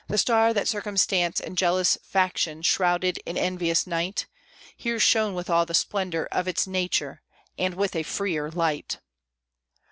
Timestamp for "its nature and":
6.47-7.75